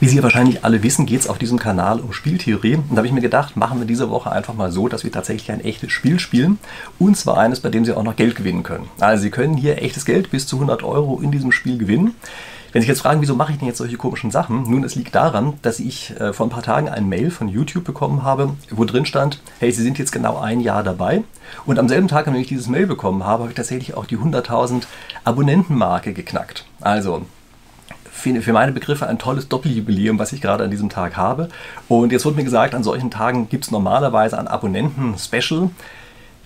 Wie 0.00 0.06
Sie 0.06 0.22
wahrscheinlich 0.22 0.64
alle 0.64 0.84
wissen, 0.84 1.06
geht 1.06 1.20
es 1.22 1.26
auf 1.28 1.38
diesem 1.38 1.58
Kanal 1.58 1.98
um 1.98 2.12
Spieltheorie. 2.12 2.76
Und 2.76 2.92
da 2.92 2.98
habe 2.98 3.08
ich 3.08 3.12
mir 3.12 3.20
gedacht, 3.20 3.56
machen 3.56 3.80
wir 3.80 3.86
diese 3.86 4.10
Woche 4.10 4.30
einfach 4.30 4.54
mal 4.54 4.70
so, 4.70 4.86
dass 4.86 5.02
wir 5.02 5.10
tatsächlich 5.10 5.50
ein 5.50 5.60
echtes 5.60 5.90
Spiel 5.90 6.20
spielen. 6.20 6.60
Und 7.00 7.16
zwar 7.16 7.38
eines, 7.38 7.58
bei 7.58 7.68
dem 7.68 7.84
Sie 7.84 7.92
auch 7.92 8.04
noch 8.04 8.14
Geld 8.14 8.36
gewinnen 8.36 8.62
können. 8.62 8.88
Also 9.00 9.24
Sie 9.24 9.30
können 9.30 9.56
hier 9.56 9.82
echtes 9.82 10.04
Geld 10.04 10.30
bis 10.30 10.46
zu 10.46 10.54
100 10.54 10.84
Euro 10.84 11.20
in 11.20 11.32
diesem 11.32 11.50
Spiel 11.50 11.78
gewinnen. 11.78 12.14
Wenn 12.70 12.82
Sie 12.82 12.86
jetzt 12.86 13.00
fragen, 13.00 13.20
wieso 13.20 13.34
mache 13.34 13.50
ich 13.50 13.58
denn 13.58 13.66
jetzt 13.66 13.78
solche 13.78 13.96
komischen 13.96 14.30
Sachen? 14.30 14.70
Nun, 14.70 14.84
es 14.84 14.94
liegt 14.94 15.16
daran, 15.16 15.54
dass 15.62 15.80
ich 15.80 16.14
äh, 16.20 16.32
vor 16.32 16.46
ein 16.46 16.50
paar 16.50 16.62
Tagen 16.62 16.88
ein 16.88 17.08
Mail 17.08 17.32
von 17.32 17.48
YouTube 17.48 17.82
bekommen 17.82 18.22
habe, 18.22 18.50
wo 18.70 18.84
drin 18.84 19.04
stand, 19.04 19.40
hey, 19.58 19.72
Sie 19.72 19.82
sind 19.82 19.98
jetzt 19.98 20.12
genau 20.12 20.38
ein 20.38 20.60
Jahr 20.60 20.84
dabei. 20.84 21.24
Und 21.66 21.80
am 21.80 21.88
selben 21.88 22.06
Tag, 22.06 22.28
an 22.28 22.34
dem 22.34 22.42
ich 22.42 22.48
dieses 22.48 22.68
Mail 22.68 22.86
bekommen 22.86 23.24
habe, 23.24 23.42
habe 23.42 23.50
ich 23.50 23.56
tatsächlich 23.56 23.94
auch 23.94 24.06
die 24.06 24.18
100.000 24.18 24.82
Abonnentenmarke 25.24 26.12
geknackt. 26.12 26.66
Also, 26.80 27.22
für 28.18 28.52
meine 28.52 28.72
Begriffe 28.72 29.06
ein 29.06 29.18
tolles 29.18 29.48
Doppeljubiläum, 29.48 30.18
was 30.18 30.32
ich 30.32 30.40
gerade 30.40 30.64
an 30.64 30.70
diesem 30.70 30.88
Tag 30.88 31.16
habe. 31.16 31.48
Und 31.88 32.12
jetzt 32.12 32.24
wurde 32.24 32.36
mir 32.36 32.44
gesagt, 32.44 32.74
an 32.74 32.82
solchen 32.82 33.10
Tagen 33.10 33.48
gibt 33.48 33.64
es 33.64 33.70
normalerweise 33.70 34.38
ein 34.38 34.48
Abonnenten-Special. 34.48 35.70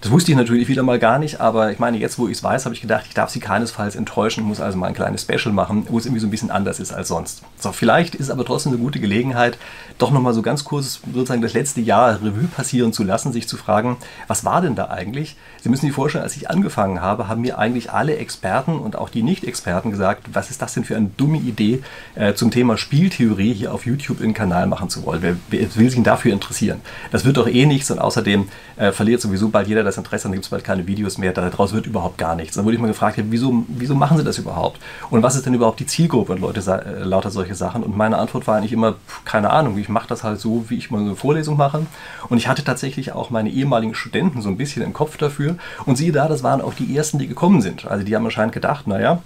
Das 0.03 0.11
wusste 0.11 0.33
ich 0.33 0.37
natürlich 0.37 0.67
wieder 0.67 0.83
mal 0.83 0.99
gar 0.99 1.21
nicht, 1.21 1.41
aber 1.41 1.71
ich 1.71 1.79
meine, 1.79 1.97
jetzt 1.97 2.19
wo 2.19 2.27
ich 2.27 2.37
es 2.37 2.43
weiß, 2.43 2.65
habe 2.65 2.75
ich 2.75 2.81
gedacht, 2.81 3.05
ich 3.07 3.15
darf 3.15 3.31
sie 3.31 3.39
keinesfalls 3.39 3.95
enttäuschen, 3.95 4.43
muss 4.43 4.61
also 4.61 4.77
mal 4.77 4.89
ein 4.89 4.95
kleines 4.95 5.23
Special 5.23 5.55
machen, 5.55 5.87
wo 5.89 5.97
es 5.97 6.07
irgendwie 6.07 6.19
so 6.19 6.27
ein 6.27 6.31
bisschen 6.33 6.51
anders 6.51 6.81
ist 6.81 6.93
als 6.93 7.07
sonst. 7.07 7.43
So, 7.57 7.71
vielleicht 7.71 8.17
ist 8.17 8.23
es 8.23 8.31
aber 8.31 8.45
trotzdem 8.45 8.73
eine 8.73 8.83
gute 8.83 8.99
Gelegenheit, 8.99 9.59
doch 9.99 10.11
nochmal 10.11 10.35
so 10.35 10.43
ganz 10.43 10.65
kurz 10.65 10.99
sozusagen 11.15 11.41
das 11.41 11.53
letzte 11.53 11.81
Jahr 11.81 12.21
Revue 12.21 12.49
passieren 12.49 12.93
zu 12.93 13.05
lassen, 13.05 13.33
sich 13.33 13.47
zu 13.47 13.57
fragen, 13.57 13.97
was 14.27 14.45
war 14.45 14.61
denn 14.61 14.75
da 14.75 14.91
eigentlich? 14.91 15.37
Sie 15.63 15.69
müssen 15.69 15.87
sich 15.87 15.95
vorstellen, 15.95 16.25
als 16.25 16.35
ich 16.35 16.51
angefangen 16.51 17.01
habe, 17.01 17.29
haben 17.29 17.43
mir 17.43 17.61
eigentlich 17.61 17.93
alle 17.93 18.17
Experten 18.17 18.81
und 18.81 18.97
auch 18.97 19.09
die 19.09 19.23
Nicht-Experten 19.23 19.93
gesagt, 19.93 20.25
was 20.33 20.51
ist 20.51 20.61
das 20.61 20.75
denn 20.75 20.83
für 20.83 20.97
eine 20.97 21.11
dumme 21.17 21.39
Idee, 21.39 21.81
äh, 22.17 22.35
zum 22.35 22.51
Thema 22.51 22.77
Spieltheorie 22.77 23.55
hier 23.55 23.73
auf 23.73 23.87
YouTube 23.87 24.21
einen 24.21 24.35
Kanal 24.35 24.67
machen 24.67 24.89
zu 24.91 25.05
wollen. 25.07 25.23
Wer, 25.23 25.37
will 25.77 25.87
sich 25.87 25.95
denn 25.95 26.03
dafür 26.03 26.33
interessieren? 26.33 26.81
Das 27.13 27.25
wird 27.25 27.37
doch 27.37 27.47
eh 27.47 27.67
nichts 27.67 27.93
und 27.93 28.01
außerdem 28.01 28.49
äh, 28.79 28.91
verliert 28.91 29.21
sowieso 29.21 29.51
bald 29.51 29.69
jeder 29.69 29.85
das 29.85 29.92
das 29.93 29.99
Interesse, 29.99 30.25
dann 30.25 30.33
gibt 30.33 30.45
es 30.45 30.51
bald 30.51 30.65
keine 30.65 30.87
Videos 30.87 31.19
mehr, 31.19 31.33
daraus 31.33 31.73
wird 31.73 31.87
überhaupt 31.87 32.19
gar 32.19 32.35
nichts. 32.35 32.57
Dann 32.57 32.65
wurde 32.65 32.75
ich 32.75 32.81
mal 32.81 32.89
gefragt, 32.89 33.19
wieso, 33.31 33.65
wieso 33.69 33.95
machen 33.95 34.19
sie 34.19 34.25
das 34.25 34.39
überhaupt? 34.39 34.81
Und 35.11 35.23
was 35.23 35.37
ist 35.37 35.47
denn 35.47 35.55
überhaupt 35.55 35.81
die 35.81 35.87
Zielgruppe 35.87 36.33
und 36.33 36.41
Leute 36.41 36.61
äh, 36.61 37.03
lauter 37.03 37.31
solche 37.31 37.55
Sachen? 37.55 37.83
Und 37.83 37.97
meine 37.97 38.19
Antwort 38.19 38.47
war 38.47 38.57
eigentlich 38.57 38.73
immer, 38.73 38.95
keine 39.25 39.51
Ahnung, 39.51 39.79
ich 39.79 39.89
mache 39.89 40.09
das 40.09 40.25
halt 40.25 40.41
so, 40.41 40.65
wie 40.69 40.77
ich 40.77 40.91
mal 40.91 41.01
eine 41.01 41.17
Vorlesung 41.17 41.57
mache. 41.57 41.87
Und 42.29 42.39
ich 42.39 42.49
hatte 42.49 42.65
tatsächlich 42.65 43.13
auch 43.13 43.31
meine 43.31 43.51
ehemaligen 43.51 43.95
Studenten 43.95 44.43
so 44.43 44.49
ein 44.49 44.57
bisschen 44.57 44.83
im 44.83 44.93
Kopf 44.93 45.17
dafür. 45.17 45.57
Und 45.87 45.97
siehe 45.97 46.13
da, 46.13 46.29
das 46.29 46.43
waren 46.43 46.61
auch 46.61 46.75
die 46.75 46.97
ersten, 46.97 47.19
die 47.19 47.27
gekommen 47.27 47.61
sind. 47.61 47.87
Also 47.87 48.05
die 48.05 48.15
haben 48.17 48.25
anscheinend 48.25 48.55
gedacht, 48.55 48.87
naja, 48.87 49.23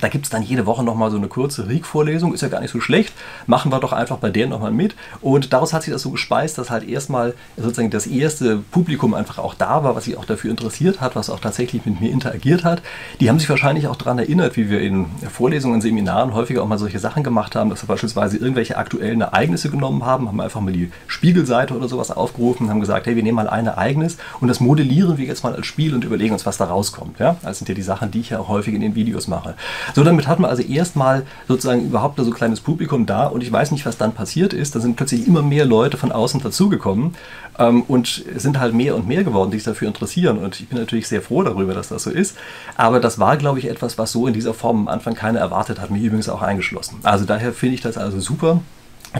da 0.00 0.08
gibt 0.08 0.26
es 0.26 0.30
dann 0.30 0.42
jede 0.42 0.66
Woche 0.66 0.82
nochmal 0.82 1.10
so 1.10 1.16
eine 1.16 1.28
kurze 1.28 1.68
Reek-Vorlesung, 1.68 2.34
ist 2.34 2.40
ja 2.40 2.48
gar 2.48 2.60
nicht 2.60 2.70
so 2.70 2.80
schlecht. 2.80 3.12
Machen 3.46 3.72
wir 3.72 3.80
doch 3.80 3.92
einfach 3.92 4.18
bei 4.18 4.30
der 4.30 4.46
nochmal 4.46 4.72
mit. 4.72 4.94
Und 5.20 5.52
daraus 5.52 5.72
hat 5.72 5.82
sich 5.82 5.92
das 5.92 6.02
so 6.02 6.10
gespeist, 6.10 6.58
dass 6.58 6.70
halt 6.70 6.88
erstmal 6.88 7.34
sozusagen 7.56 7.90
das 7.90 8.06
erste 8.06 8.58
Publikum 8.58 9.14
einfach 9.14 9.38
auch 9.38 9.54
da 9.54 9.84
war, 9.84 9.96
was 9.96 10.04
sich 10.04 10.16
auch 10.16 10.24
dafür 10.24 10.50
interessiert 10.50 11.00
hat, 11.00 11.16
was 11.16 11.30
auch 11.30 11.40
tatsächlich 11.40 11.84
mit 11.86 12.00
mir 12.00 12.10
interagiert 12.10 12.64
hat. 12.64 12.82
Die 13.20 13.28
haben 13.28 13.38
sich 13.38 13.48
wahrscheinlich 13.48 13.86
auch 13.88 13.96
daran 13.96 14.18
erinnert, 14.18 14.56
wie 14.56 14.70
wir 14.70 14.80
in 14.80 15.06
Vorlesungen, 15.30 15.80
Seminaren 15.80 16.34
häufiger 16.34 16.62
auch 16.62 16.68
mal 16.68 16.78
solche 16.78 16.98
Sachen 16.98 17.22
gemacht 17.22 17.56
haben, 17.56 17.70
dass 17.70 17.82
wir 17.82 17.88
beispielsweise 17.88 18.36
irgendwelche 18.36 18.76
aktuellen 18.76 19.20
Ereignisse 19.20 19.70
genommen 19.70 20.04
haben, 20.04 20.28
haben 20.28 20.40
einfach 20.40 20.60
mal 20.60 20.72
die 20.72 20.90
Spiegelseite 21.06 21.74
oder 21.76 21.88
sowas 21.88 22.10
aufgerufen, 22.10 22.70
haben 22.70 22.80
gesagt, 22.80 23.06
hey, 23.06 23.16
wir 23.16 23.22
nehmen 23.22 23.36
mal 23.36 23.48
ein 23.48 23.66
Ereignis 23.66 24.16
und 24.40 24.48
das 24.48 24.60
modellieren 24.60 25.18
wir 25.18 25.26
jetzt 25.26 25.44
mal 25.44 25.54
als 25.54 25.66
Spiel 25.66 25.94
und 25.94 26.04
überlegen 26.04 26.32
uns, 26.32 26.46
was 26.46 26.56
da 26.56 26.66
rauskommt. 26.66 27.18
Ja? 27.18 27.36
Das 27.42 27.58
sind 27.58 27.68
ja 27.68 27.74
die 27.74 27.82
Sachen, 27.82 28.10
die 28.10 28.20
ich 28.20 28.30
ja 28.30 28.40
auch 28.40 28.48
häufig 28.48 28.74
in 28.74 28.80
den 28.80 28.94
Videos 28.94 29.28
mache. 29.28 29.54
So, 29.94 30.04
damit 30.04 30.28
hat 30.28 30.38
man 30.38 30.50
also 30.50 30.62
erstmal 30.62 31.24
sozusagen 31.48 31.86
überhaupt 31.86 32.18
so 32.18 32.24
ein 32.24 32.34
kleines 32.34 32.60
Publikum 32.60 33.06
da 33.06 33.26
und 33.26 33.42
ich 33.42 33.50
weiß 33.50 33.70
nicht, 33.72 33.86
was 33.86 33.96
dann 33.96 34.12
passiert 34.12 34.52
ist. 34.52 34.74
Da 34.74 34.80
sind 34.80 34.96
plötzlich 34.96 35.26
immer 35.26 35.42
mehr 35.42 35.64
Leute 35.64 35.96
von 35.96 36.12
außen 36.12 36.40
dazugekommen 36.40 37.14
ähm, 37.58 37.82
und 37.82 38.24
sind 38.36 38.58
halt 38.58 38.74
mehr 38.74 38.96
und 38.96 39.06
mehr 39.06 39.24
geworden, 39.24 39.50
die 39.50 39.58
sich 39.58 39.64
dafür 39.64 39.88
interessieren. 39.88 40.38
Und 40.38 40.60
ich 40.60 40.68
bin 40.68 40.78
natürlich 40.78 41.08
sehr 41.08 41.22
froh 41.22 41.42
darüber, 41.42 41.74
dass 41.74 41.88
das 41.88 42.02
so 42.04 42.10
ist. 42.10 42.36
Aber 42.76 43.00
das 43.00 43.18
war, 43.18 43.36
glaube 43.36 43.58
ich, 43.58 43.68
etwas, 43.68 43.98
was 43.98 44.12
so 44.12 44.26
in 44.26 44.34
dieser 44.34 44.54
Form 44.54 44.80
am 44.80 44.88
Anfang 44.88 45.14
keiner 45.14 45.40
erwartet 45.40 45.80
hat, 45.80 45.90
mich 45.90 46.02
übrigens 46.02 46.28
auch 46.28 46.42
eingeschlossen. 46.42 46.98
Also 47.02 47.24
daher 47.24 47.52
finde 47.52 47.74
ich 47.74 47.80
das 47.80 47.96
also 47.96 48.20
super 48.20 48.60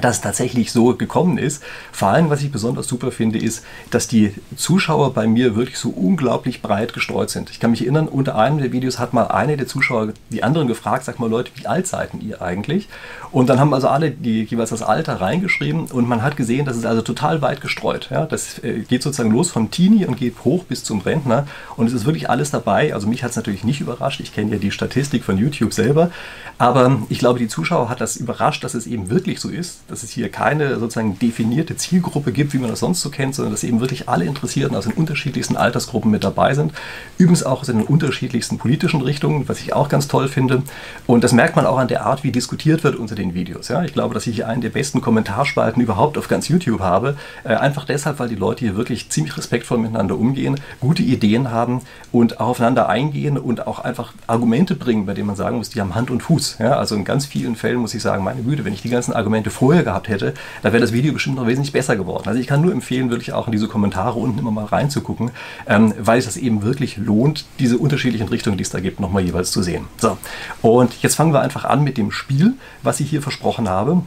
dass 0.01 0.17
es 0.17 0.23
tatsächlich 0.23 0.71
so 0.71 0.95
gekommen 0.95 1.37
ist. 1.37 1.63
Vor 1.91 2.09
allem, 2.09 2.31
was 2.31 2.43
ich 2.43 2.53
besonders 2.53 2.87
super 2.87 3.11
finde, 3.11 3.39
ist, 3.39 3.65
dass 3.91 4.07
die 4.07 4.35
Zuschauer 4.57 5.13
bei 5.15 5.27
mir 5.27 5.57
wirklich 5.57 5.79
so 5.79 5.91
unglaublich 5.91 6.63
breit 6.63 6.93
gestreut 6.93 7.31
sind. 7.31 7.51
Ich 7.51 7.59
kann 7.59 7.73
mich 7.73 7.83
erinnern, 7.83 8.07
unter 8.07 8.37
einem 8.37 8.59
der 8.59 8.73
Videos 8.73 8.99
hat 9.01 9.13
mal 9.13 9.25
eine 9.25 9.57
der 9.57 9.67
Zuschauer 9.67 10.13
die 10.31 10.45
anderen 10.45 10.69
gefragt, 10.69 11.05
sag 11.05 11.19
mal 11.19 11.29
Leute, 11.29 11.51
wie 11.57 11.67
alt 11.67 11.89
seid 11.89 12.11
ihr 12.21 12.41
eigentlich? 12.41 12.89
Und 13.33 13.49
dann 13.49 13.59
haben 13.59 13.75
also 13.75 13.89
alle 13.89 14.11
die, 14.11 14.45
jeweils 14.45 14.71
das 14.71 14.83
Alter 14.83 15.21
reingeschrieben 15.21 15.87
und 15.87 16.09
man 16.09 16.23
hat 16.23 16.37
gesehen, 16.37 16.67
das 16.67 16.77
ist 16.77 16.87
also 16.87 17.03
total 17.03 17.43
weit 17.43 17.61
gestreut. 17.61 18.09
Ja? 18.11 18.27
Das 18.27 18.59
äh, 18.63 18.81
geht 18.81 19.03
sozusagen 19.03 19.33
los 19.33 19.51
vom 19.51 19.71
Teenie 19.71 20.07
und 20.07 20.17
geht 20.17 20.45
hoch 20.45 20.65
bis 20.65 20.85
zum 20.85 21.01
Rentner 21.01 21.47
und 21.77 21.87
es 21.87 21.93
ist 21.93 22.07
wirklich 22.07 22.31
alles 22.31 22.51
dabei. 22.51 22.95
Also 22.95 23.09
mich 23.09 23.25
hat 23.25 23.31
es 23.31 23.37
natürlich 23.37 23.65
nicht 23.65 23.81
überrascht, 23.81 24.21
ich 24.21 24.33
kenne 24.33 24.53
ja 24.53 24.59
die 24.59 24.71
Statistik 24.71 25.25
von 25.25 25.37
YouTube 25.37 25.73
selber, 25.73 26.11
aber 26.59 26.99
ich 27.09 27.19
glaube, 27.19 27.39
die 27.39 27.49
Zuschauer 27.49 27.89
hat 27.89 28.01
das 28.01 28.17
überrascht, 28.17 28.63
dass 28.65 28.75
es 28.75 28.87
eben 28.87 29.11
wirklich 29.11 29.41
so 29.41 29.49
ist 29.49 29.80
dass 29.89 30.03
es 30.03 30.11
hier 30.11 30.29
keine 30.29 30.79
sozusagen 30.79 31.19
definierte 31.19 31.77
Zielgruppe 31.77 32.33
gibt, 32.33 32.53
wie 32.53 32.59
man 32.59 32.71
das 32.71 32.81
sonst 32.81 33.01
so 33.01 33.11
kennt, 33.11 33.35
sondern 33.35 33.53
dass 33.53 33.65
eben 33.65 33.81
wirklich 33.81 34.09
alle 34.09 34.25
Interessierten 34.25 34.77
aus 34.77 34.85
den 34.85 34.93
unterschiedlichsten 34.93 35.57
Altersgruppen 35.57 36.11
mit 36.11 36.23
dabei 36.23 36.55
sind. 36.55 36.73
Übrigens 37.19 37.43
auch 37.43 37.61
aus 37.61 37.67
den 37.67 37.83
unterschiedlichsten 37.83 38.59
politischen 38.59 39.01
Richtungen, 39.01 39.49
was 39.49 39.61
ich 39.61 39.73
auch 39.73 39.89
ganz 39.89 40.07
toll 40.07 40.29
finde. 40.29 40.63
Und 41.07 41.25
das 41.25 41.33
merkt 41.33 41.57
man 41.57 41.67
auch 41.67 41.79
an 41.79 41.89
der 41.89 42.07
Art, 42.07 42.23
wie 42.23 42.33
diskutiert 42.33 42.85
wird 42.85 42.97
unter 42.97 43.15
den 43.15 43.35
Videos. 43.35 43.69
Ja, 43.69 43.83
ich 43.83 43.93
glaube, 43.93 44.15
dass 44.15 44.27
ich 44.27 44.37
hier 44.37 44.49
einen 44.49 44.61
der 44.61 44.71
besten 44.71 45.01
Kommentarspalten 45.01 45.83
überhaupt 45.83 46.19
auf 46.19 46.29
ganz 46.29 46.49
YouTube 46.49 46.81
habe. 46.81 47.17
Äh, 47.45 47.55
einfach 47.55 47.85
deshalb, 47.85 48.19
weil 48.19 48.29
die 48.29 48.37
Leute 48.37 48.61
hier 48.61 48.77
wirklich 48.77 49.09
ziemlich 49.11 49.37
respektvoll 49.37 49.79
miteinander 49.79 50.17
umgehen, 50.17 50.61
gute 50.81 51.03
Ideen 51.03 51.51
haben 51.51 51.83
und 52.13 52.39
auch 52.39 52.51
aufeinander 52.51 52.89
eingehen 52.89 53.39
und 53.39 53.67
auch 53.67 53.79
einfach 53.79 54.13
Argumente 54.27 54.75
bringen, 54.75 55.07
bei 55.07 55.15
denen 55.15 55.29
man 55.29 55.37
sagen 55.37 55.57
muss, 55.57 55.71
die 55.71 55.81
haben 55.81 55.95
Hand 55.95 56.11
und 56.11 56.23
Fuß. 56.23 56.57
Ja, 56.59 56.77
also 56.77 56.97
in 56.97 57.05
ganz 57.05 57.27
vielen 57.27 57.55
Fällen 57.55 57.79
muss 57.79 57.95
ich 57.95 58.03
sagen, 58.03 58.25
meine 58.25 58.43
Güte, 58.43 58.65
wenn 58.65 58.73
ich 58.73 58.83
die 58.83 58.91
ganzen 58.91 59.13
Argumente 59.13 59.51
vorher 59.51 59.70
vorher 59.71 59.85
gehabt 59.85 60.09
hätte, 60.09 60.35
da 60.63 60.73
wäre 60.73 60.81
das 60.81 60.93
Video 60.93 61.13
bestimmt 61.13 61.37
noch 61.37 61.47
wesentlich 61.47 61.71
besser 61.71 61.95
geworden. 61.95 62.25
Also 62.27 62.41
ich 62.41 62.49
kann 62.49 62.61
nur 62.61 62.73
empfehlen, 62.73 63.09
wirklich 63.09 63.33
auch 63.33 63.47
in 63.47 63.53
diese 63.53 63.69
Kommentare 63.69 64.19
unten 64.19 64.41
immer 64.41 64.51
mal 64.51 64.65
reinzugucken, 64.65 65.31
ähm, 65.69 65.95
weil 65.97 66.19
es 66.19 66.25
das 66.25 66.37
eben 66.37 66.63
wirklich 66.63 66.97
lohnt, 66.97 67.45
diese 67.61 67.79
unterschiedlichen 67.79 68.27
Richtungen, 68.27 68.57
die 68.57 68.65
es 68.65 68.71
da 68.71 68.81
gibt, 68.81 68.99
nochmal 68.99 69.23
jeweils 69.23 69.53
zu 69.53 69.63
sehen. 69.63 69.85
So, 69.97 70.19
und 70.61 71.01
jetzt 71.03 71.15
fangen 71.15 71.33
wir 71.33 71.41
einfach 71.41 71.65
an 71.65 71.85
mit 71.85 71.99
dem 71.99 72.11
Spiel, 72.11 72.55
was 72.83 72.99
ich 72.99 73.11
hier 73.11 73.23
versprochen 73.23 73.69
habe. 73.69 74.03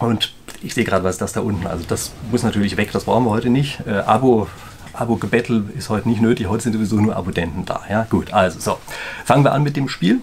Und 0.00 0.34
ich 0.62 0.74
sehe 0.74 0.84
gerade, 0.84 1.02
was 1.02 1.14
ist 1.14 1.22
das 1.22 1.32
da 1.32 1.40
unten? 1.40 1.66
Also 1.66 1.86
das 1.88 2.12
muss 2.30 2.42
natürlich 2.42 2.76
weg, 2.76 2.90
das 2.92 3.04
brauchen 3.04 3.24
wir 3.24 3.30
heute 3.30 3.48
nicht. 3.48 3.80
Äh, 3.86 4.00
Abo 4.00 4.48
Abo-Gebettel 4.92 5.70
ist 5.78 5.88
heute 5.88 6.10
nicht 6.10 6.20
nötig, 6.20 6.46
heute 6.48 6.64
sind 6.64 6.74
sowieso 6.74 6.96
nur 6.96 7.16
Abonnenten 7.16 7.64
da. 7.64 7.80
Ja, 7.88 8.06
gut, 8.08 8.34
also 8.34 8.60
so. 8.60 8.78
Fangen 9.24 9.44
wir 9.44 9.52
an 9.52 9.62
mit 9.62 9.76
dem 9.76 9.88
Spiel. 9.88 10.20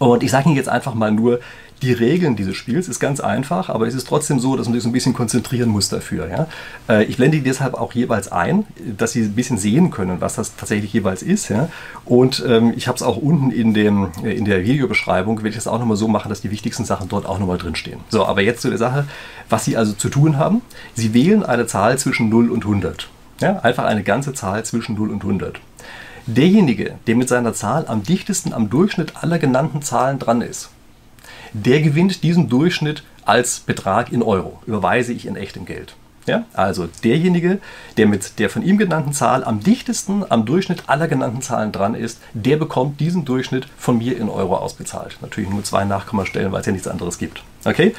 Und 0.00 0.22
ich 0.24 0.30
sage 0.30 0.48
Ihnen 0.48 0.56
jetzt 0.56 0.68
einfach 0.68 0.94
mal 0.94 1.12
nur 1.12 1.40
die 1.82 1.92
Regeln 1.92 2.36
dieses 2.36 2.56
Spiels 2.56 2.88
ist 2.88 3.00
ganz 3.00 3.20
einfach, 3.20 3.68
aber 3.68 3.86
es 3.86 3.94
ist 3.94 4.06
trotzdem 4.08 4.40
so, 4.40 4.56
dass 4.56 4.66
man 4.66 4.74
sich 4.74 4.82
so 4.82 4.88
ein 4.88 4.92
bisschen 4.92 5.12
konzentrieren 5.12 5.68
muss 5.68 5.88
dafür. 5.88 6.28
Ja? 6.28 6.46
Äh, 6.88 7.04
ich 7.04 7.16
blende 7.16 7.36
die 7.36 7.42
deshalb 7.42 7.74
auch 7.74 7.92
jeweils 7.92 8.32
ein, 8.32 8.64
dass 8.96 9.12
Sie 9.12 9.22
ein 9.22 9.34
bisschen 9.34 9.58
sehen 9.58 9.90
können, 9.90 10.20
was 10.20 10.36
das 10.36 10.56
tatsächlich 10.56 10.92
jeweils 10.92 11.22
ist. 11.22 11.48
Ja? 11.48 11.68
Und 12.04 12.42
ähm, 12.48 12.72
ich 12.76 12.88
habe 12.88 12.96
es 12.96 13.02
auch 13.02 13.16
unten 13.16 13.50
in, 13.50 13.74
dem, 13.74 14.08
äh, 14.24 14.32
in 14.32 14.46
der 14.46 14.64
Videobeschreibung, 14.64 15.38
werde 15.38 15.50
ich 15.50 15.54
das 15.56 15.66
auch 15.66 15.78
nochmal 15.78 15.96
so 15.96 16.08
machen, 16.08 16.30
dass 16.30 16.40
die 16.40 16.50
wichtigsten 16.50 16.84
Sachen 16.84 17.08
dort 17.08 17.26
auch 17.26 17.38
nochmal 17.38 17.58
drinstehen. 17.58 18.00
So, 18.08 18.24
aber 18.24 18.40
jetzt 18.40 18.62
zu 18.62 18.70
der 18.70 18.78
Sache, 18.78 19.06
was 19.50 19.64
Sie 19.64 19.76
also 19.76 19.92
zu 19.92 20.08
tun 20.08 20.38
haben. 20.38 20.62
Sie 20.94 21.12
wählen 21.12 21.44
eine 21.44 21.66
Zahl 21.66 21.98
zwischen 21.98 22.30
0 22.30 22.50
und 22.50 22.64
100. 22.64 23.08
Ja? 23.40 23.58
Einfach 23.58 23.84
eine 23.84 24.02
ganze 24.02 24.32
Zahl 24.32 24.64
zwischen 24.64 24.94
0 24.94 25.10
und 25.10 25.22
100. 25.22 25.60
Derjenige, 26.28 26.94
der 27.06 27.14
mit 27.14 27.28
seiner 27.28 27.52
Zahl 27.52 27.84
am 27.86 28.02
dichtesten 28.02 28.52
am 28.52 28.68
Durchschnitt 28.68 29.12
aller 29.22 29.38
genannten 29.38 29.82
Zahlen 29.82 30.18
dran 30.18 30.40
ist, 30.40 30.70
der 31.52 31.80
gewinnt 31.82 32.22
diesen 32.22 32.48
Durchschnitt 32.48 33.02
als 33.24 33.60
Betrag 33.60 34.12
in 34.12 34.22
Euro. 34.22 34.60
Überweise 34.66 35.12
ich 35.12 35.26
in 35.26 35.36
echtem 35.36 35.64
Geld. 35.64 35.94
Ja? 36.26 36.44
Also 36.52 36.88
derjenige, 37.04 37.60
der 37.96 38.06
mit 38.06 38.38
der 38.38 38.50
von 38.50 38.62
ihm 38.62 38.78
genannten 38.78 39.12
Zahl 39.12 39.44
am 39.44 39.60
dichtesten 39.60 40.24
am 40.28 40.44
Durchschnitt 40.44 40.84
aller 40.88 41.08
genannten 41.08 41.42
Zahlen 41.42 41.72
dran 41.72 41.94
ist, 41.94 42.20
der 42.34 42.56
bekommt 42.56 43.00
diesen 43.00 43.24
Durchschnitt 43.24 43.66
von 43.78 43.98
mir 43.98 44.16
in 44.18 44.28
Euro 44.28 44.56
ausbezahlt. 44.56 45.18
Natürlich 45.22 45.50
nur 45.50 45.64
zwei 45.64 45.84
Nachkommastellen, 45.84 46.52
weil 46.52 46.60
es 46.60 46.66
ja 46.66 46.72
nichts 46.72 46.88
anderes 46.88 47.18
gibt. 47.18 47.42
Okay? 47.66 47.94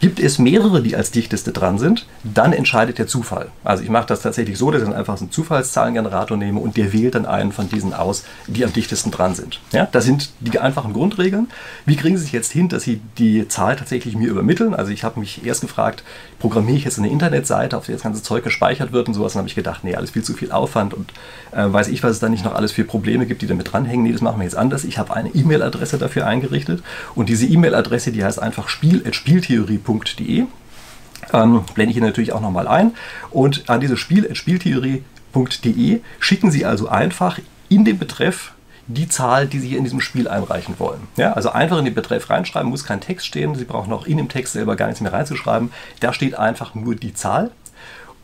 Gibt 0.00 0.18
es 0.18 0.38
mehrere, 0.38 0.82
die 0.82 0.96
als 0.96 1.10
dichteste 1.10 1.52
dran 1.52 1.78
sind, 1.78 2.06
dann 2.24 2.54
entscheidet 2.54 2.96
der 2.96 3.06
Zufall. 3.06 3.48
Also 3.62 3.82
ich 3.82 3.90
mache 3.90 4.06
das 4.06 4.22
tatsächlich 4.22 4.56
so, 4.56 4.70
dass 4.70 4.80
ich 4.80 4.88
dann 4.88 4.96
einfach 4.96 5.20
einen 5.20 5.30
Zufallszahlengenerator 5.30 6.38
nehme 6.38 6.58
und 6.58 6.78
der 6.78 6.94
wählt 6.94 7.14
dann 7.14 7.26
einen 7.26 7.52
von 7.52 7.68
diesen 7.68 7.92
aus, 7.92 8.24
die 8.46 8.64
am 8.64 8.72
dichtesten 8.72 9.10
dran 9.10 9.34
sind. 9.34 9.60
Ja? 9.72 9.86
Das 9.92 10.06
sind 10.06 10.30
die 10.40 10.58
einfachen 10.58 10.94
Grundregeln. 10.94 11.48
Wie 11.84 11.96
kriegen 11.96 12.16
Sie 12.16 12.22
sich 12.22 12.32
jetzt 12.32 12.50
hin, 12.50 12.70
dass 12.70 12.84
Sie 12.84 13.02
die 13.18 13.46
Zahl 13.48 13.76
tatsächlich 13.76 14.16
mir 14.16 14.30
übermitteln? 14.30 14.74
Also 14.74 14.90
ich 14.90 15.04
habe 15.04 15.20
mich 15.20 15.44
erst 15.44 15.60
gefragt, 15.60 16.02
programmiere 16.38 16.78
ich 16.78 16.84
jetzt 16.84 16.98
eine 16.98 17.10
Internetseite, 17.10 17.76
auf 17.76 17.84
der 17.84 17.96
das 17.96 18.02
ganze 18.02 18.22
Zeug 18.22 18.42
gespeichert 18.42 18.92
wird 18.92 19.06
und 19.06 19.12
sowas. 19.12 19.34
Dann 19.34 19.40
habe 19.40 19.48
ich 19.48 19.54
gedacht, 19.54 19.84
nee, 19.84 19.96
alles 19.96 20.12
viel 20.12 20.22
zu 20.22 20.32
viel 20.32 20.50
Aufwand 20.50 20.94
und 20.94 21.12
äh, 21.52 21.70
weiß 21.70 21.88
ich, 21.88 22.02
was 22.02 22.12
es 22.12 22.20
da 22.20 22.30
nicht 22.30 22.46
noch 22.46 22.54
alles 22.54 22.72
für 22.72 22.84
Probleme 22.84 23.26
gibt, 23.26 23.42
die 23.42 23.46
damit 23.46 23.70
dranhängen. 23.70 24.04
Nee, 24.04 24.12
das 24.12 24.22
machen 24.22 24.38
wir 24.38 24.44
jetzt 24.44 24.56
anders. 24.56 24.84
Ich 24.84 24.96
habe 24.96 25.12
eine 25.12 25.28
E-Mail-Adresse 25.28 25.98
dafür 25.98 26.26
eingerichtet 26.26 26.82
und 27.14 27.28
diese 27.28 27.44
E-Mail-Adresse, 27.44 28.12
die 28.12 28.24
heißt 28.24 28.40
einfach 28.40 28.70
spiel.spieltheorie.com 28.70 29.09
spieltheorie.de. 29.12 30.46
Ähm, 31.32 31.64
blende 31.74 31.90
ich 31.90 31.96
hier 31.96 32.02
natürlich 32.02 32.32
auch 32.32 32.40
nochmal 32.40 32.66
ein. 32.66 32.94
Und 33.30 33.68
an 33.68 33.80
dieses 33.80 33.98
Spiel, 33.98 34.34
spieltheorie.de, 34.34 36.00
schicken 36.18 36.50
Sie 36.50 36.64
also 36.64 36.88
einfach 36.88 37.38
in 37.68 37.84
den 37.84 37.98
Betreff 37.98 38.52
die 38.86 39.08
Zahl, 39.08 39.46
die 39.46 39.60
Sie 39.60 39.68
hier 39.68 39.78
in 39.78 39.84
diesem 39.84 40.00
Spiel 40.00 40.26
einreichen 40.26 40.74
wollen. 40.78 41.00
Ja, 41.16 41.34
also 41.34 41.50
einfach 41.50 41.78
in 41.78 41.84
den 41.84 41.94
Betreff 41.94 42.28
reinschreiben, 42.28 42.70
muss 42.70 42.84
kein 42.84 43.00
Text 43.00 43.26
stehen. 43.26 43.54
Sie 43.54 43.64
brauchen 43.64 43.92
auch 43.92 44.06
in 44.06 44.16
dem 44.16 44.28
Text 44.28 44.54
selber 44.54 44.74
gar 44.76 44.86
nichts 44.86 45.00
mehr 45.00 45.12
reinzuschreiben. 45.12 45.70
Da 46.00 46.12
steht 46.12 46.34
einfach 46.34 46.74
nur 46.74 46.96
die 46.96 47.14
Zahl. 47.14 47.52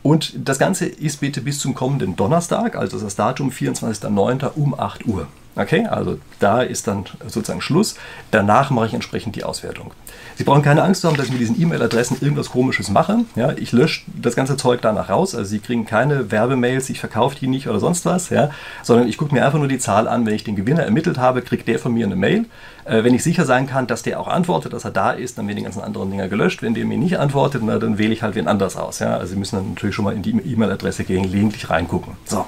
Und 0.03 0.33
das 0.37 0.59
Ganze 0.59 0.85
ist 0.85 1.21
bitte 1.21 1.41
bis 1.41 1.59
zum 1.59 1.73
kommenden 1.73 2.15
Donnerstag, 2.15 2.75
also 2.75 2.99
das 2.99 3.15
Datum 3.15 3.49
24.09. 3.49 4.51
um 4.55 4.77
8 4.77 5.05
Uhr. 5.05 5.27
Okay, 5.57 5.87
also 5.87 6.19
da 6.39 6.61
ist 6.61 6.87
dann 6.87 7.05
sozusagen 7.25 7.61
Schluss. 7.61 7.95
Danach 8.29 8.69
mache 8.69 8.85
ich 8.85 8.93
entsprechend 8.93 9.35
die 9.35 9.43
Auswertung. 9.43 9.91
Sie 10.35 10.43
brauchen 10.43 10.61
keine 10.61 10.83
Angst 10.83 11.03
haben, 11.03 11.17
dass 11.17 11.25
ich 11.25 11.31
mit 11.31 11.41
diesen 11.41 11.59
E-Mail-Adressen 11.59 12.17
irgendwas 12.21 12.51
Komisches 12.51 12.91
mache. 12.91 13.21
Ja, 13.35 13.53
ich 13.53 13.71
lösche 13.71 14.03
das 14.21 14.35
ganze 14.35 14.55
Zeug 14.55 14.81
danach 14.83 15.09
raus. 15.09 15.33
Also 15.33 15.49
Sie 15.49 15.57
kriegen 15.57 15.87
keine 15.87 16.29
Werbemails, 16.31 16.91
ich 16.91 16.99
verkaufe 16.99 17.35
die 17.39 17.47
nicht 17.47 17.67
oder 17.67 17.79
sonst 17.79 18.05
was, 18.05 18.29
ja, 18.29 18.51
sondern 18.83 19.07
ich 19.07 19.17
gucke 19.17 19.33
mir 19.33 19.43
einfach 19.43 19.57
nur 19.57 19.67
die 19.67 19.79
Zahl 19.79 20.07
an. 20.07 20.27
Wenn 20.27 20.35
ich 20.35 20.43
den 20.43 20.55
Gewinner 20.55 20.83
ermittelt 20.83 21.17
habe, 21.17 21.41
kriegt 21.41 21.67
der 21.67 21.79
von 21.79 21.91
mir 21.91 22.05
eine 22.05 22.15
Mail. 22.15 22.45
Äh, 22.87 23.03
wenn 23.03 23.13
ich 23.13 23.23
sicher 23.23 23.45
sein 23.45 23.67
kann, 23.67 23.87
dass 23.87 24.03
der 24.03 24.19
auch 24.19 24.27
antwortet, 24.27 24.73
dass 24.73 24.85
er 24.85 24.91
da 24.91 25.11
ist, 25.11 25.37
dann 25.37 25.47
werden 25.47 25.57
die 25.57 25.63
ganzen 25.63 25.81
anderen 25.81 26.09
Dinger 26.09 26.29
gelöscht. 26.29 26.61
Wenn 26.61 26.73
der 26.73 26.85
mir 26.85 26.97
nicht 26.97 27.19
antwortet, 27.19 27.61
na, 27.65 27.79
dann 27.79 27.97
wähle 27.97 28.13
ich 28.13 28.21
halt 28.21 28.35
wen 28.35 28.47
anders 28.47 28.77
aus. 28.77 28.99
Ja. 28.99 29.17
Also 29.17 29.33
Sie 29.33 29.39
müssen 29.39 29.57
dann 29.57 29.69
natürlich 29.69 29.95
schon 29.95 30.05
mal 30.05 30.13
in 30.13 30.21
die 30.21 30.31
E-Mail-Adresse 30.31 31.03
gelegentlich 31.03 31.69
reingucken. 31.69 32.13
So, 32.25 32.45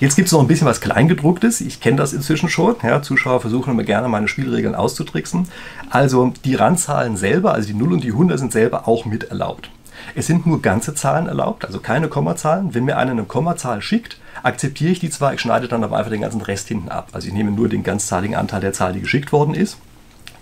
jetzt 0.00 0.16
gibt 0.16 0.26
es 0.26 0.32
noch 0.32 0.40
ein 0.40 0.46
bisschen 0.46 0.66
was 0.66 0.80
Kleingedrucktes. 0.80 1.60
Ich 1.60 1.80
kenne 1.80 1.96
das 1.96 2.12
inzwischen 2.12 2.43
schon. 2.48 2.76
Ja. 2.82 3.02
Zuschauer 3.02 3.40
versuchen 3.40 3.72
immer 3.72 3.84
gerne 3.84 4.08
meine 4.08 4.28
Spielregeln 4.28 4.74
auszutricksen. 4.74 5.48
Also 5.90 6.32
die 6.44 6.54
Randzahlen 6.54 7.16
selber, 7.16 7.54
also 7.54 7.68
die 7.68 7.74
0 7.74 7.92
und 7.92 8.04
die 8.04 8.12
100 8.12 8.38
sind 8.38 8.52
selber 8.52 8.88
auch 8.88 9.04
mit 9.04 9.24
erlaubt. 9.24 9.70
Es 10.14 10.26
sind 10.26 10.46
nur 10.46 10.60
ganze 10.60 10.94
Zahlen 10.94 11.28
erlaubt, 11.28 11.64
also 11.64 11.80
keine 11.80 12.08
Kommazahlen. 12.08 12.74
Wenn 12.74 12.84
mir 12.84 12.98
einer 12.98 13.12
eine 13.12 13.24
Kommazahl 13.24 13.80
schickt, 13.80 14.18
akzeptiere 14.42 14.92
ich 14.92 15.00
die 15.00 15.10
zwar, 15.10 15.34
ich 15.34 15.40
schneide 15.40 15.68
dann 15.68 15.84
aber 15.84 15.96
einfach 15.96 16.10
den 16.10 16.20
ganzen 16.20 16.40
Rest 16.40 16.68
hinten 16.68 16.88
ab. 16.88 17.08
Also 17.12 17.28
ich 17.28 17.34
nehme 17.34 17.50
nur 17.50 17.68
den 17.68 17.82
ganzzahligen 17.82 18.36
Anteil 18.36 18.60
der 18.60 18.72
Zahl, 18.72 18.92
die 18.92 19.00
geschickt 19.00 19.32
worden 19.32 19.54
ist. 19.54 19.78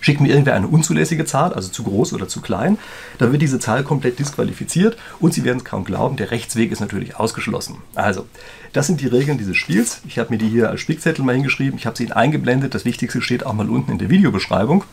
Schickt 0.02 0.20
mir 0.20 0.28
irgendwer 0.28 0.54
eine 0.54 0.66
unzulässige 0.66 1.24
Zahl, 1.24 1.54
also 1.54 1.70
zu 1.70 1.84
groß 1.84 2.12
oder 2.12 2.28
zu 2.28 2.42
klein, 2.42 2.76
dann 3.18 3.32
wird 3.32 3.40
diese 3.40 3.58
Zahl 3.58 3.84
komplett 3.84 4.18
disqualifiziert 4.18 4.98
und 5.20 5.32
Sie 5.32 5.44
werden 5.44 5.58
es 5.58 5.64
kaum 5.64 5.84
glauben, 5.84 6.16
der 6.16 6.30
Rechtsweg 6.30 6.70
ist 6.70 6.80
natürlich 6.80 7.16
ausgeschlossen. 7.16 7.76
Also, 7.94 8.26
das 8.74 8.88
sind 8.88 9.00
die 9.00 9.06
Regeln 9.06 9.38
dieses 9.38 9.56
Spiels. 9.56 10.02
Ich 10.06 10.18
habe 10.18 10.30
mir 10.30 10.38
die 10.38 10.48
hier 10.48 10.68
als 10.68 10.80
Spickzettel 10.80 11.24
mal 11.24 11.34
hingeschrieben, 11.34 11.78
ich 11.78 11.86
habe 11.86 11.96
sie 11.96 12.02
Ihnen 12.04 12.12
eingeblendet, 12.12 12.74
das 12.74 12.84
Wichtigste 12.84 13.22
steht 13.22 13.46
auch 13.46 13.54
mal 13.54 13.70
unten 13.70 13.92
in 13.92 13.98
der 13.98 14.10
Videobeschreibung. 14.10 14.84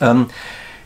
Ähm, 0.00 0.26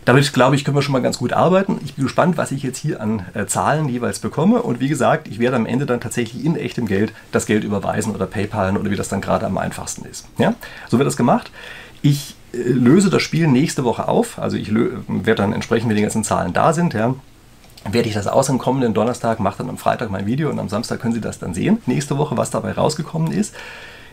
damit, 0.08 0.32
glaube 0.32 0.56
ich, 0.56 0.64
können 0.64 0.74
wir 0.74 0.80
schon 0.80 0.94
mal 0.94 1.02
ganz 1.02 1.18
gut 1.18 1.34
arbeiten. 1.34 1.80
Ich 1.84 1.94
bin 1.94 2.04
gespannt, 2.04 2.38
was 2.38 2.50
ich 2.50 2.62
jetzt 2.62 2.78
hier 2.78 3.02
an 3.02 3.26
äh, 3.34 3.44
Zahlen 3.44 3.90
jeweils 3.90 4.20
bekomme. 4.20 4.62
Und 4.62 4.80
wie 4.80 4.88
gesagt, 4.88 5.28
ich 5.28 5.38
werde 5.38 5.56
am 5.56 5.66
Ende 5.66 5.84
dann 5.84 6.00
tatsächlich 6.00 6.46
in 6.46 6.56
echtem 6.56 6.86
Geld 6.86 7.12
das 7.30 7.44
Geld 7.44 7.62
überweisen 7.62 8.14
oder 8.14 8.24
PayPalen 8.24 8.78
oder 8.78 8.90
wie 8.90 8.96
das 8.96 9.10
dann 9.10 9.20
gerade 9.20 9.44
am 9.44 9.58
einfachsten 9.58 10.06
ist. 10.06 10.26
Ja? 10.38 10.54
So 10.88 10.96
wird 10.96 11.06
das 11.06 11.18
gemacht. 11.18 11.50
Ich 12.00 12.36
löse 12.52 13.10
das 13.10 13.22
Spiel 13.22 13.46
nächste 13.46 13.84
Woche 13.84 14.08
auf. 14.08 14.38
Also 14.38 14.56
ich 14.56 14.74
werde 14.74 15.34
dann 15.34 15.52
entsprechend, 15.52 15.88
wenn 15.88 15.96
die 15.96 16.02
ganzen 16.02 16.24
Zahlen 16.24 16.52
da 16.52 16.72
sind, 16.72 16.94
ja, 16.94 17.14
werde 17.90 18.08
ich 18.08 18.14
das 18.14 18.26
aus 18.26 18.50
am 18.50 18.58
kommenden 18.58 18.94
Donnerstag, 18.94 19.40
mache 19.40 19.58
dann 19.58 19.70
am 19.70 19.78
Freitag 19.78 20.10
mein 20.10 20.26
Video 20.26 20.50
und 20.50 20.58
am 20.58 20.68
Samstag 20.68 21.00
können 21.00 21.14
Sie 21.14 21.20
das 21.20 21.38
dann 21.38 21.54
sehen, 21.54 21.78
nächste 21.86 22.18
Woche, 22.18 22.36
was 22.36 22.50
dabei 22.50 22.72
rausgekommen 22.72 23.32
ist. 23.32 23.54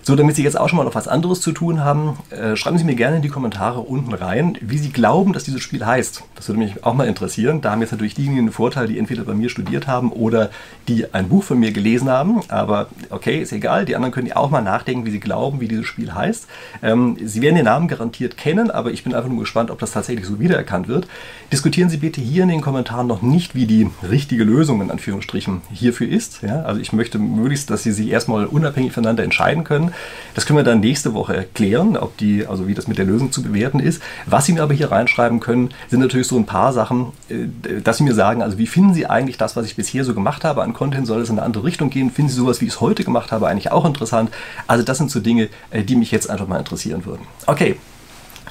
So, 0.07 0.16
damit 0.16 0.36
Sie 0.36 0.44
jetzt 0.44 0.56
auch 0.56 0.69
schon 0.69 0.78
mal 0.78 0.84
noch 0.84 0.94
was 0.94 1.07
anderes 1.07 1.42
zu 1.42 1.52
tun 1.52 1.84
haben, 1.84 2.19
äh, 2.30 2.56
schreiben 2.56 2.78
Sie 2.78 2.84
mir 2.84 2.94
gerne 2.94 3.16
in 3.16 3.22
die 3.24 3.30
Kommentare 3.30 3.80
unten 3.80 4.13
rein, 4.13 4.56
wie 4.62 4.78
Sie 4.78 4.92
glauben, 4.92 5.34
dass 5.34 5.46
dieses 5.46 5.63
Spiel 5.63 5.84
heißt. 5.84 6.22
Das 6.36 6.48
würde 6.48 6.60
mich 6.60 6.84
auch 6.84 6.94
mal 6.94 7.07
interessieren. 7.07 7.62
Da 7.62 7.72
haben 7.72 7.81
jetzt 7.81 7.92
natürlich 7.92 8.13
diejenigen 8.13 8.42
einen 8.42 8.52
Vorteil, 8.52 8.86
die 8.86 9.00
entweder 9.00 9.24
bei 9.24 9.34
mir 9.34 9.50
studiert 9.50 9.88
haben 9.88 10.12
oder 10.12 10.52
die 10.88 11.12
ein 11.16 11.28
Buch 11.28 11.44
von 11.44 11.57
mir 11.60 11.72
gelesen 11.72 12.07
haben. 12.07 12.42
Aber 12.50 12.90
okay, 13.10 13.42
ist 13.42 13.52
egal. 13.52 13.86
Die 13.86 13.96
anderen 13.96 14.13
können 14.13 14.28
ja 14.28 14.36
auch 14.36 14.52
mal 14.52 14.62
nachdenken, 14.62 15.07
wie 15.07 15.10
sie 15.10 15.19
glauben, 15.19 15.60
wie 15.60 15.68
dieses 15.68 15.88
Spiel 15.88 16.13
heißt. 16.13 16.46
Ähm, 16.84 17.18
sie 17.24 17.42
werden 17.42 17.56
den 17.56 17.66
Namen 17.66 17.88
garantiert 17.88 18.38
kennen, 18.38 18.69
aber 18.69 18.92
ich 18.92 19.04
bin 19.04 19.16
einfach 19.16 19.30
nur 19.30 19.40
gespannt, 19.40 19.72
ob 19.72 19.80
das 19.80 19.94
tatsächlich 19.94 20.28
so 20.28 20.40
wiedererkannt 20.40 20.88
wird. 20.88 21.07
Diskutieren 21.52 21.90
Sie 21.90 21.98
bitte 21.98 22.22
hier 22.22 22.44
in 22.44 22.50
den 22.50 22.62
Kommentaren 22.62 23.07
noch 23.07 23.24
nicht, 23.24 23.56
wie 23.56 23.66
die 23.66 23.90
richtige 24.07 24.44
Lösung 24.44 24.84
in 24.84 24.92
Anführungsstrichen 24.92 25.63
hierfür 25.72 26.07
ist. 26.07 26.44
Ja, 26.44 26.62
also 26.62 26.80
ich 26.80 26.94
möchte 26.94 27.18
möglichst, 27.18 27.72
dass 27.72 27.81
Sie 27.81 27.92
sich 27.92 28.10
erstmal 28.10 28.46
unabhängig 28.46 28.92
voneinander 28.92 29.24
entscheiden 29.24 29.63
können. 29.63 29.94
Das 30.33 30.45
können 30.45 30.57
wir 30.57 30.63
dann 30.63 30.81
nächste 30.81 31.13
Woche 31.13 31.36
erklären, 31.36 31.97
ob 31.97 32.18
die, 32.18 32.45
also 32.45 32.68
wie 32.68 32.74
das 32.74 32.88
mit 32.88 32.97
der 32.97 33.06
Lösung 33.06 33.31
zu 33.31 33.42
bewerten 33.42 33.80
ist. 33.80 34.01
Was 34.25 34.45
Sie 34.45 34.53
mir 34.53 34.63
aber 34.63 34.74
hier 34.74 34.92
reinschreiben 34.92 35.39
können, 35.39 35.69
sind 35.89 36.01
natürlich 36.01 36.27
so 36.27 36.38
ein 36.38 36.45
paar 36.45 36.74
Sachen, 36.74 37.13
äh, 37.30 37.81
dass 37.81 37.97
Sie 37.97 38.03
mir 38.03 38.13
sagen, 38.13 38.42
also 38.42 38.57
wie 38.57 38.68
finden 38.68 38.94
Sie 38.94 39.06
eigentlich 39.06 39.38
das, 39.38 39.56
was 39.56 39.65
ich 39.65 39.75
bisher 39.75 40.03
so 40.03 40.13
gemacht 40.13 40.44
habe 40.44 40.63
an 40.63 40.74
Content? 40.74 41.07
Soll 41.07 41.21
es 41.21 41.30
in 41.30 41.38
eine 41.38 41.45
andere 41.45 41.63
Richtung 41.63 41.89
gehen? 41.89 42.12
Finden 42.12 42.30
Sie 42.30 42.38
sowas, 42.38 42.62
wie 42.62 42.65
ich 42.65 42.74
es 42.74 42.81
heute 42.81 43.03
gemacht 43.03 43.31
habe, 43.31 43.47
eigentlich 43.47 43.71
auch 43.71 43.86
interessant? 43.86 44.30
Also 44.68 44.83
das 44.83 44.97
sind 44.97 45.09
so 45.12 45.19
Dinge, 45.19 45.50
äh, 45.71 45.83
die 45.83 45.95
mich 45.95 46.12
jetzt 46.12 46.30
einfach 46.30 46.47
mal 46.47 46.59
interessieren 46.59 47.06
würden. 47.06 47.21
Okay, 47.45 47.77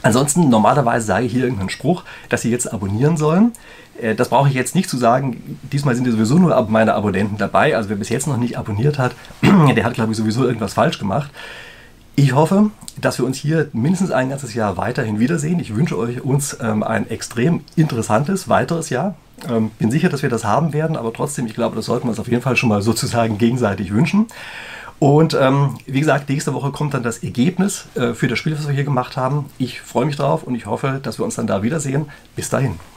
Ansonsten, 0.04 0.50
normalerweise 0.50 1.06
sage 1.06 1.24
ich 1.24 1.32
hier 1.32 1.44
irgendeinen 1.44 1.70
Spruch, 1.70 2.04
dass 2.28 2.42
Sie 2.42 2.50
jetzt 2.50 2.70
abonnieren 2.70 3.16
sollen. 3.16 3.52
Äh, 4.00 4.14
das 4.14 4.28
brauche 4.28 4.48
ich 4.50 4.54
jetzt 4.54 4.74
nicht 4.74 4.90
zu 4.90 4.98
sagen. 4.98 5.58
Diesmal 5.72 5.96
sind 5.96 6.06
sowieso 6.10 6.38
nur 6.38 6.60
meine 6.68 6.92
Abonnenten 6.92 7.38
dabei. 7.38 7.74
Also 7.74 7.88
wer 7.88 7.96
bis 7.96 8.10
jetzt 8.10 8.26
noch 8.26 8.36
nicht 8.36 8.58
abonniert 8.58 8.98
hat, 8.98 9.14
der 9.42 9.84
hat, 9.84 9.94
glaube 9.94 10.12
ich, 10.12 10.18
sowieso 10.18 10.44
irgendwas 10.44 10.74
falsch 10.74 10.98
gemacht. 10.98 11.30
Ich 12.16 12.34
hoffe, 12.34 12.70
dass 13.00 13.18
wir 13.18 13.24
uns 13.24 13.38
hier 13.38 13.70
mindestens 13.72 14.10
ein 14.10 14.28
ganzes 14.28 14.52
Jahr 14.52 14.76
weiterhin 14.76 15.20
wiedersehen. 15.20 15.58
Ich 15.58 15.74
wünsche 15.74 15.96
euch 15.96 16.22
uns 16.22 16.56
ähm, 16.60 16.82
ein 16.82 17.08
extrem 17.08 17.62
interessantes 17.74 18.46
weiteres 18.50 18.90
Jahr. 18.90 19.14
Ähm, 19.48 19.70
bin 19.78 19.90
sicher, 19.90 20.10
dass 20.10 20.22
wir 20.22 20.28
das 20.28 20.44
haben 20.44 20.74
werden, 20.74 20.96
aber 20.96 21.14
trotzdem, 21.14 21.46
ich 21.46 21.54
glaube, 21.54 21.76
das 21.76 21.86
sollten 21.86 22.06
wir 22.06 22.10
uns 22.10 22.20
auf 22.20 22.28
jeden 22.28 22.42
Fall 22.42 22.56
schon 22.56 22.68
mal 22.68 22.82
sozusagen 22.82 23.38
gegenseitig 23.38 23.90
wünschen. 23.90 24.26
Und 24.98 25.34
ähm, 25.34 25.78
wie 25.86 26.00
gesagt, 26.00 26.28
nächste 26.28 26.54
Woche 26.54 26.70
kommt 26.70 26.94
dann 26.94 27.02
das 27.02 27.18
Ergebnis 27.22 27.86
äh, 27.94 28.14
für 28.14 28.28
das 28.28 28.38
Spiel, 28.38 28.56
was 28.56 28.66
wir 28.66 28.74
hier 28.74 28.84
gemacht 28.84 29.16
haben. 29.16 29.46
Ich 29.58 29.80
freue 29.80 30.06
mich 30.06 30.16
drauf 30.16 30.44
und 30.44 30.54
ich 30.54 30.66
hoffe, 30.66 31.00
dass 31.02 31.18
wir 31.18 31.24
uns 31.24 31.34
dann 31.34 31.46
da 31.46 31.62
wiedersehen. 31.62 32.06
Bis 32.36 32.48
dahin. 32.48 32.78